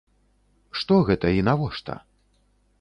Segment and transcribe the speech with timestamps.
[0.79, 2.01] Што гэта і навошта?